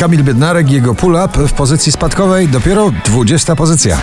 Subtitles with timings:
[0.00, 3.98] Kamil Biednarek, jego pull-up w pozycji spadkowej, dopiero 20 pozycja.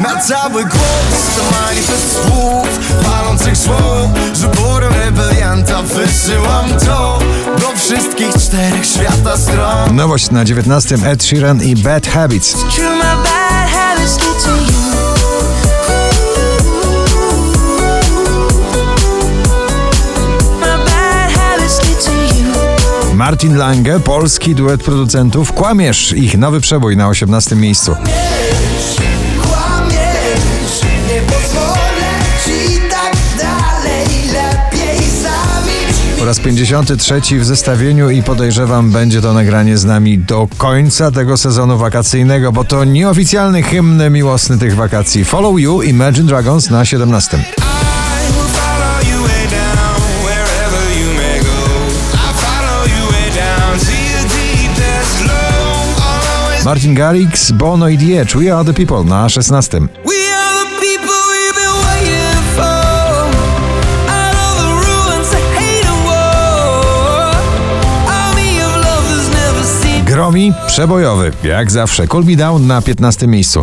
[0.00, 2.68] Na cały głos to manifest słów
[3.04, 7.18] Palących słów Że porę rebelianta wysyłam to
[7.60, 12.56] Do wszystkich czterech świata stron Nowość na 19 Ed Sheeran i Bad Habits.
[23.24, 27.94] Martin Lange, polski duet producentów Kłamiesz, ich nowy przebój na 18 miejscu.
[27.94, 28.04] Tak
[36.18, 41.36] Po raz 53 w zestawieniu i podejrzewam będzie to nagranie z nami do końca tego
[41.36, 45.24] sezonu wakacyjnego, bo to nieoficjalny hymn miłosny tych wakacji.
[45.24, 47.63] Follow You Imagine Dragons na 17.
[56.64, 59.88] Martin Garrix, Bono i Edge, We Are The People na 16.
[60.04, 62.64] We are the people we've been waiting for.
[64.08, 67.34] Out of the ruins of hate and war.
[68.08, 70.04] Army of lovers never seen.
[70.04, 72.06] Gromi, przebojowy, jak zawsze.
[72.06, 73.62] Cool Me Down na 15 miejscu.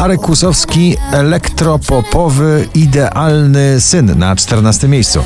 [0.00, 5.20] Arek Kusowski, elektropopowy, idealny syn na 14 miejscu.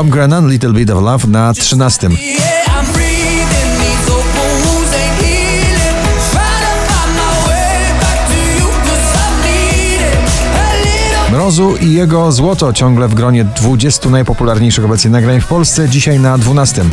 [0.00, 2.10] Tom Grennan, Little Bit of Love na 13.
[2.10, 3.70] Yeah, I'm breathing.
[3.80, 5.96] These open wounds ain't healing.
[6.32, 10.18] Trying to find my way back to you 'cause I need it.
[10.56, 15.88] A little Mrozu i jego złoto ciągle w gronie 20 najpopularniejszych obecnie nagrań w Polsce,
[15.88, 16.84] dzisiaj na 12.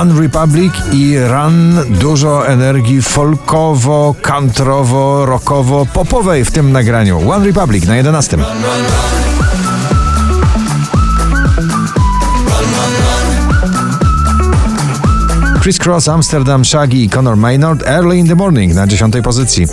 [0.00, 7.30] One Republic i Run, dużo energii folkowo, countrywo, rockowo, popowej w tym nagraniu.
[7.30, 8.36] One Republic na 11.
[15.62, 19.66] Chris Cross, Amsterdam, Shaggy i Conor Maynard, Early in the Morning na 10 pozycji.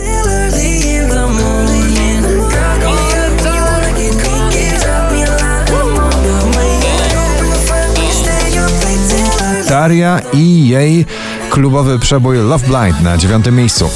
[9.87, 11.05] Daria i jej
[11.49, 13.89] klubowy przebój Love Blind na 9 miejscu.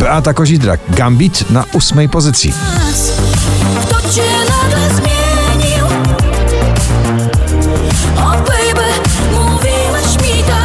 [0.00, 2.52] Beata Kozidrak, Gambit na 8 pozycji.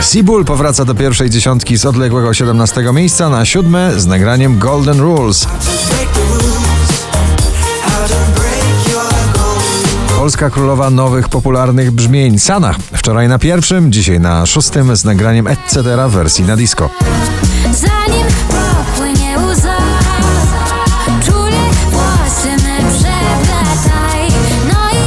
[0.02, 5.47] Seabull powraca do pierwszej dziesiątki z odległego 17 miejsca na siódme z nagraniem Golden Rules.
[10.24, 12.76] Polska królowa nowych popularnych brzmień Sana.
[12.94, 15.84] Wczoraj na pierwszym, dzisiaj na szóstym z nagraniem etc.
[16.08, 16.90] wersji na disco.
[17.64, 19.78] Zanim popłynie łza,
[21.26, 22.78] czule włosy me.
[24.74, 25.04] No i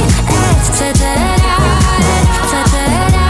[0.51, 1.57] et cetera,
[1.99, 3.27] et cetera,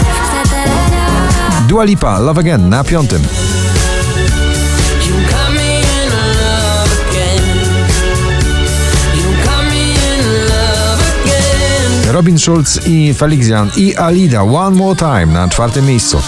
[0.00, 1.66] et cetera.
[1.68, 3.22] Dua Lipa, Love Again na piątym.
[12.14, 16.22] Robin Schulz i Felix Jan i Alida One More Time na czwartym miejscu.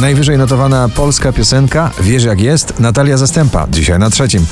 [0.00, 4.46] Najwyżej notowana polska piosenka Wiesz jak jest Natalia Zastępa, dzisiaj na trzecim.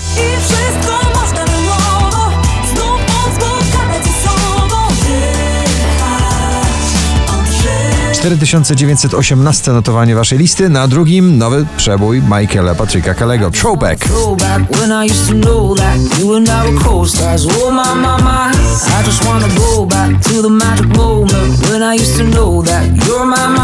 [8.23, 14.09] 4918 notowanie waszej listy, na drugim nowy przebój Michaela Patryka Kalego, Throwback.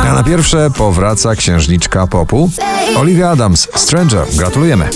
[0.09, 2.50] A na pierwsze powraca księżniczka popu
[2.97, 4.27] Olivia Adams, Stranger.
[4.37, 4.88] Gratulujemy.